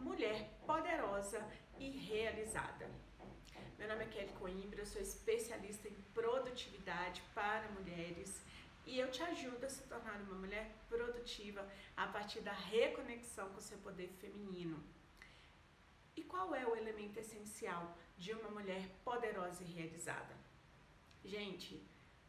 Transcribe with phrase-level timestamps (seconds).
[0.00, 1.46] mulher poderosa
[1.78, 2.90] e realizada.
[3.78, 8.42] Meu nome é Kelly Coimbra, sou especialista em produtividade para mulheres
[8.86, 11.66] e eu te ajudo a se tornar uma mulher produtiva
[11.96, 14.82] a partir da reconexão com seu poder feminino.
[16.16, 20.34] E qual é o elemento essencial de uma mulher poderosa e realizada?
[21.24, 21.82] Gente,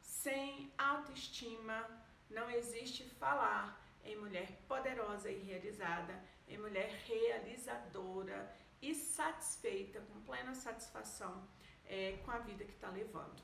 [0.00, 1.88] sem autoestima
[2.30, 10.54] não existe falar em mulher poderosa e realizada, em mulher realizadora e satisfeita, com plena
[10.54, 11.48] satisfação
[11.84, 13.42] é, com a vida que está levando.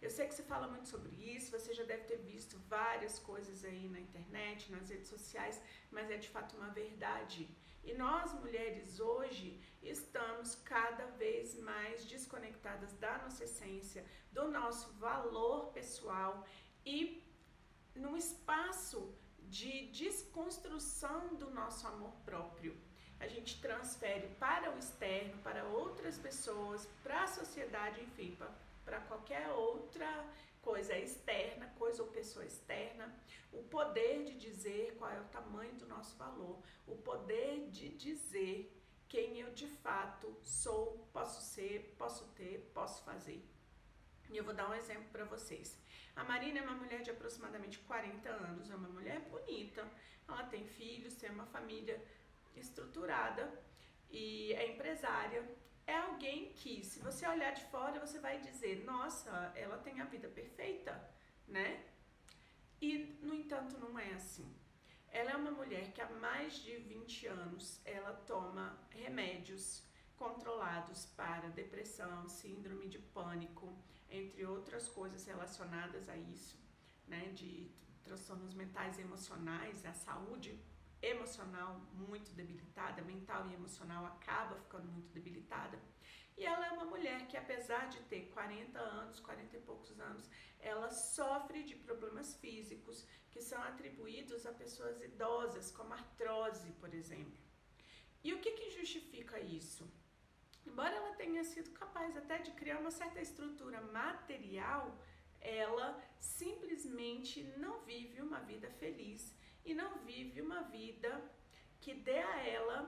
[0.00, 3.64] Eu sei que você fala muito sobre isso, você já deve ter visto várias coisas
[3.64, 7.48] aí na internet, nas redes sociais, mas é de fato uma verdade.
[7.84, 15.72] E nós mulheres hoje estamos cada vez mais desconectadas da nossa essência, do nosso valor
[15.72, 16.46] pessoal
[16.84, 17.22] e
[17.94, 19.14] num espaço
[19.48, 22.76] de desconstrução do nosso amor próprio.
[23.18, 28.36] A gente transfere para o externo, para outras pessoas, para a sociedade, enfim,
[28.84, 30.08] para qualquer outra
[30.62, 33.12] coisa externa, coisa ou pessoa externa,
[33.52, 38.76] o poder de dizer qual é o tamanho do nosso valor, o poder de dizer
[39.08, 43.44] quem eu de fato sou, posso ser, posso ter, posso fazer.
[44.30, 45.76] E eu vou dar um exemplo para vocês.
[46.14, 49.86] A Marina é uma mulher de aproximadamente 40 anos, é uma mulher bonita,
[50.28, 52.00] ela tem filhos, tem uma família
[52.56, 53.52] estruturada
[54.10, 55.44] e é empresária.
[55.86, 60.04] É alguém que, se você olhar de fora, você vai dizer: nossa, ela tem a
[60.04, 60.92] vida perfeita,
[61.48, 61.84] né?
[62.80, 64.54] E, no entanto, não é assim.
[65.08, 69.82] Ela é uma mulher que há mais de 20 anos ela toma remédios
[70.16, 73.76] controlados para depressão, síndrome de pânico,
[74.10, 76.58] entre outras coisas relacionadas a isso,
[77.06, 77.70] né, de
[78.02, 80.58] transtornos mentais e emocionais, a saúde
[81.02, 85.78] emocional muito debilitada, mental e emocional acaba ficando muito debilitada.
[86.36, 90.28] E ela é uma mulher que, apesar de ter 40 anos, 40 e poucos anos,
[90.58, 97.38] ela sofre de problemas físicos que são atribuídos a pessoas idosas, como artrose, por exemplo.
[98.22, 99.90] E o que, que justifica isso?
[100.70, 104.84] Embora ela tenha sido capaz até de criar uma certa estrutura material,
[105.40, 105.88] ela
[106.18, 111.10] simplesmente não vive uma vida feliz e não vive uma vida
[111.80, 112.78] que dê a ela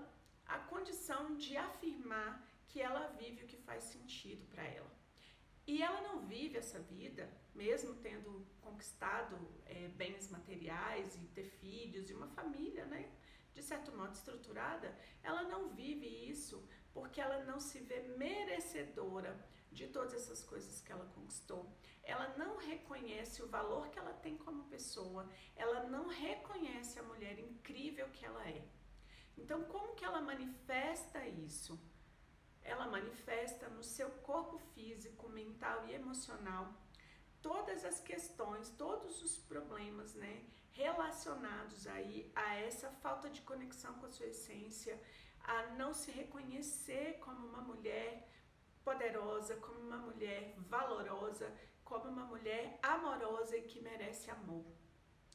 [0.46, 2.30] a condição de afirmar
[2.68, 4.90] que ela vive o que faz sentido para ela.
[5.66, 12.10] E ela não vive essa vida, mesmo tendo conquistado é, bens materiais e ter filhos
[12.10, 13.10] e uma família, né?
[13.54, 19.38] De certo modo estruturada, ela não vive isso porque ela não se vê merecedora
[19.70, 21.70] de todas essas coisas que ela conquistou.
[22.02, 27.38] Ela não reconhece o valor que ela tem como pessoa, ela não reconhece a mulher
[27.38, 28.62] incrível que ela é.
[29.36, 31.80] Então, como que ela manifesta isso?
[32.62, 36.72] Ela manifesta no seu corpo físico, mental e emocional
[37.42, 44.06] todas as questões, todos os problemas, né, relacionados aí a essa falta de conexão com
[44.06, 44.98] a sua essência,
[45.44, 48.28] a não se reconhecer como uma mulher
[48.84, 51.52] poderosa, como uma mulher valorosa,
[51.84, 54.64] como uma mulher amorosa e que merece amor.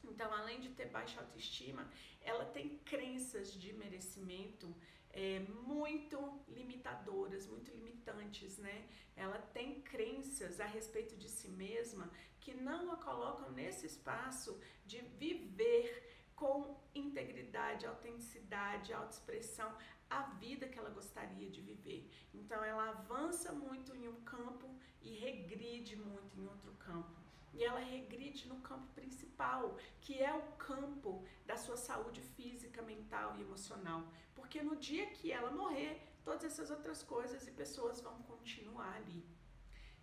[0.03, 1.89] Então, além de ter baixa autoestima,
[2.21, 4.73] ela tem crenças de merecimento
[5.17, 6.17] é, muito
[6.47, 8.87] limitadoras, muito limitantes, né?
[9.15, 12.07] Ela tem crenças a respeito de si mesma
[12.39, 15.89] que não a colocam nesse espaço de viver
[16.35, 19.75] com integridade, autenticidade, autoexpressão,
[20.07, 22.07] a vida que ela gostaria de viver.
[22.31, 24.69] Então ela avança muito em um campo
[25.01, 27.26] e regride muito em outro campo.
[27.57, 33.35] E ela regride no campo principal, que é o campo da sua saúde física, mental
[33.35, 34.01] e emocional.
[34.35, 39.23] Porque no dia que ela morrer, todas essas outras coisas e pessoas vão continuar ali.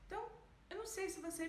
[0.04, 0.22] Então,
[0.68, 1.44] eu não sei se você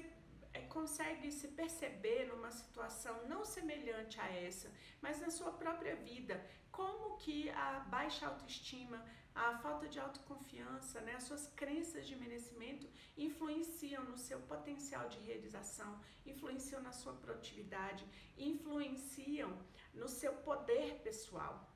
[0.55, 4.71] é, consegue se perceber numa situação não semelhante a essa,
[5.01, 6.35] mas na sua própria vida,
[6.71, 9.03] como que a baixa autoestima,
[9.33, 12.87] a falta de autoconfiança, né, as suas crenças de merecimento
[13.17, 18.05] influenciam no seu potencial de realização, influenciam na sua produtividade,
[18.37, 19.51] influenciam
[19.93, 21.69] no seu poder pessoal.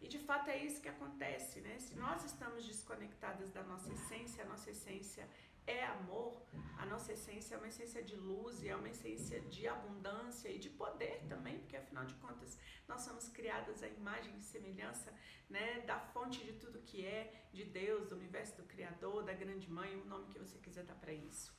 [0.00, 1.78] E de fato é isso que acontece, né?
[1.78, 5.28] Se nós estamos desconectadas da nossa essência, a nossa essência
[5.66, 6.42] é amor,
[6.78, 10.58] a nossa essência é uma essência de luz e é uma essência de abundância e
[10.58, 15.12] de poder também, porque afinal de contas nós somos criadas à imagem e semelhança
[15.48, 19.70] né, da fonte de tudo que é, de Deus, do universo do Criador, da Grande
[19.70, 21.54] Mãe, o nome que você quiser dar para isso.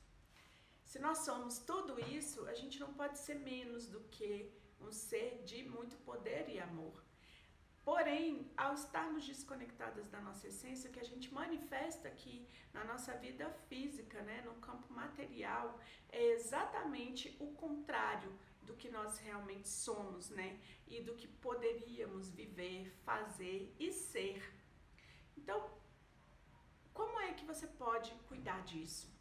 [0.83, 5.41] Se nós somos tudo isso, a gente não pode ser menos do que um ser
[5.43, 7.03] de muito poder e amor.
[7.85, 13.47] Porém, ao estarmos desconectadas da nossa essência, que a gente manifesta aqui na nossa vida
[13.69, 15.79] física, né, no campo material,
[16.09, 18.31] é exatamente o contrário
[18.63, 24.41] do que nós realmente somos, né, e do que poderíamos viver, fazer e ser.
[25.37, 25.69] Então,
[26.91, 29.13] como é que você pode cuidar disso?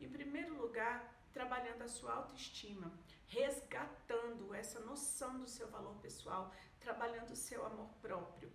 [0.00, 2.92] Em primeiro lugar, trabalhando a sua autoestima,
[3.26, 8.52] resgatando essa noção do seu valor pessoal, trabalhando o seu amor próprio.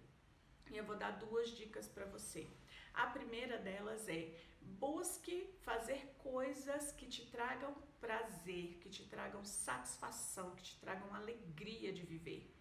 [0.69, 2.47] E eu vou dar duas dicas para você.
[2.94, 10.56] A primeira delas é: busque fazer coisas que te tragam prazer, que te tragam satisfação,
[10.56, 12.53] que te tragam alegria de viver.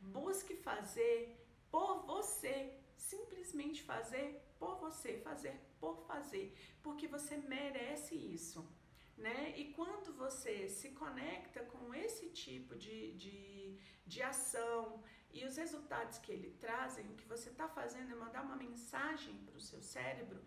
[0.00, 8.66] Busque fazer por você, simplesmente fazer por você, fazer por fazer, porque você merece isso
[9.18, 9.54] né?
[9.56, 16.18] E quando você se conecta com esse tipo de, de, de ação e os resultados
[16.18, 19.82] que ele trazem, o que você está fazendo é mandar uma mensagem para o seu
[19.82, 20.40] cérebro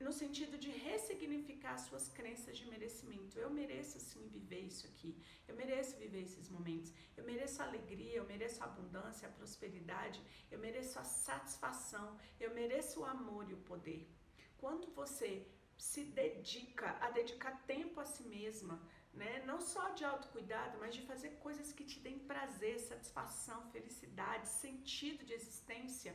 [0.00, 3.38] no sentido de ressignificar suas crenças de merecimento.
[3.38, 5.16] Eu mereço sim viver isso aqui.
[5.46, 6.92] Eu mereço viver esses momentos.
[7.16, 10.22] Eu mereço a alegria, eu mereço a abundância, a prosperidade,
[10.52, 14.08] eu mereço a satisfação, eu mereço o amor e o poder.
[14.56, 15.46] Quando você
[15.78, 18.80] se dedica a dedicar tempo a si mesma,
[19.14, 19.42] né?
[19.46, 25.24] Não só de autocuidado, mas de fazer coisas que te deem prazer, satisfação, felicidade, sentido
[25.24, 26.14] de existência.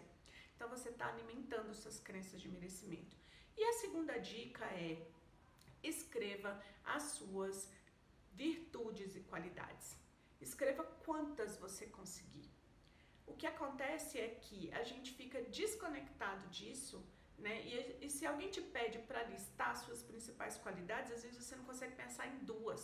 [0.56, 3.16] Então você está alimentando suas crenças de merecimento.
[3.58, 5.08] E a segunda dica é
[5.82, 7.70] escreva as suas
[8.34, 9.98] virtudes e qualidades.
[10.42, 12.50] Escreva quantas você conseguir.
[13.26, 17.06] O que acontece é que a gente fica desconectado disso
[17.44, 17.56] né?
[17.72, 21.66] E, e se alguém te pede para listar suas principais qualidades, às vezes você não
[21.66, 22.84] consegue pensar em duas.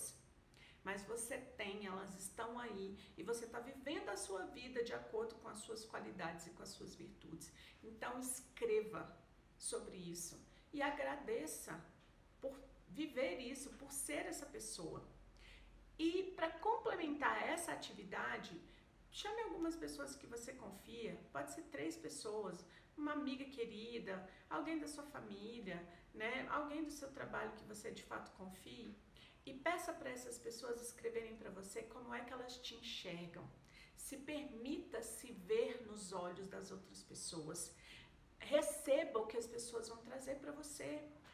[0.84, 5.36] Mas você tem, elas estão aí e você está vivendo a sua vida de acordo
[5.36, 7.52] com as suas qualidades e com as suas virtudes.
[7.84, 9.02] Então escreva
[9.58, 10.36] sobre isso
[10.74, 11.74] e agradeça
[12.42, 12.56] por
[12.88, 15.02] viver isso, por ser essa pessoa.
[15.98, 18.54] E para complementar essa atividade,
[19.12, 22.66] chame algumas pessoas que você confia, pode ser três pessoas,
[23.00, 24.14] uma amiga querida,
[24.50, 25.78] alguém da sua família,
[26.14, 26.48] né?
[26.50, 28.96] Alguém do seu trabalho que você de fato confie
[29.46, 33.46] e peça para essas pessoas escreverem para você como é que elas te enxergam.
[33.96, 37.76] Se permita se ver nos olhos das outras pessoas.
[38.40, 40.90] Receba o que as pessoas vão trazer para você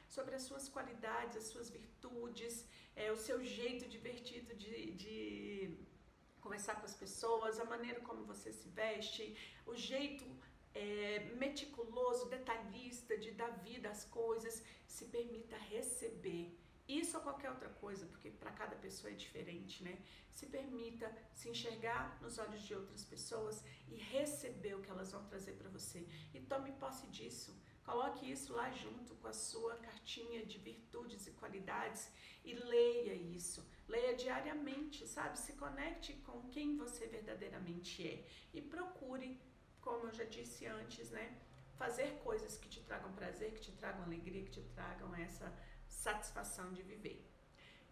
[0.08, 2.66] sobre as suas qualidades, as suas virtudes,
[2.96, 5.78] é, o seu jeito divertido de, de
[6.40, 9.24] conversar com as pessoas, a maneira como você se veste,
[9.66, 10.26] o jeito
[10.76, 16.60] é, meticuloso, detalhista de dar vida às coisas, se permita receber.
[16.88, 19.98] Isso ou qualquer outra coisa, porque para cada pessoa é diferente, né?
[20.30, 25.26] Se permita se enxergar nos olhos de outras pessoas e receber o que elas vão
[25.26, 26.06] trazer para você.
[26.32, 27.60] E tome posse disso.
[27.84, 32.12] Coloque isso lá junto com a sua cartinha de virtudes e qualidades
[32.44, 33.66] e leia isso.
[33.88, 35.40] Leia diariamente, sabe?
[35.40, 39.40] Se conecte com quem você verdadeiramente é e procure
[39.86, 41.26] como eu já disse antes, né?
[41.82, 45.48] Fazer coisas que te tragam prazer, que te tragam alegria, que te tragam essa
[45.88, 47.20] satisfação de viver.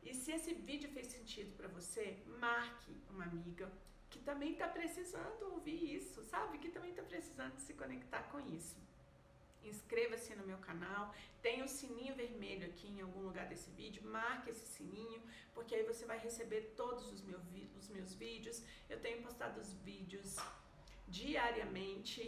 [0.01, 2.05] E se esse vídeo fez sentido para você,
[2.45, 3.71] marque uma amiga
[4.09, 6.57] que também está precisando ouvir isso, sabe?
[6.63, 8.77] Que também está precisando se conectar com isso.
[9.63, 14.49] Inscreva-se no meu canal, tem o sininho vermelho aqui em algum lugar desse vídeo, marque
[14.49, 15.21] esse sininho,
[15.53, 17.23] porque aí você vai receber todos os,
[17.79, 18.61] os meus vídeos.
[18.89, 20.37] Eu tenho postado os vídeos
[21.19, 22.21] diariamente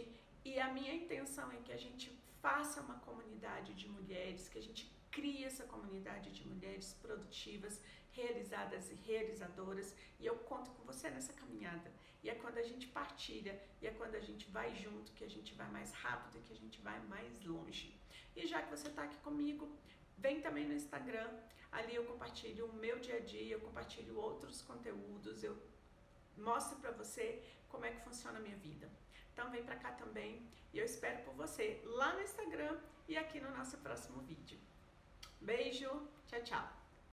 [0.44, 2.06] e a minha intenção é que a gente
[2.40, 7.74] faça uma comunidade de mulheres, que a gente crie essa comunidade de mulheres produtivas,
[8.12, 9.88] realizadas e realizadoras
[10.20, 11.90] e eu conto com você nessa caminhada.
[12.22, 15.32] E é quando a gente partilha e é quando a gente vai junto que a
[15.36, 17.88] gente vai mais rápido, que a gente vai mais longe.
[18.36, 19.68] E já que você está aqui comigo,
[20.16, 21.28] vem também no Instagram.
[21.72, 25.54] Ali eu compartilho o meu dia a dia, eu compartilho outros conteúdos, eu
[26.36, 27.42] mostro para você
[27.76, 28.88] como é que funciona a minha vida.
[29.32, 32.74] Então vem para cá também e eu espero por você lá no Instagram
[33.06, 34.58] e aqui no nosso próximo vídeo.
[35.42, 35.90] Beijo,
[36.26, 36.85] tchau, tchau.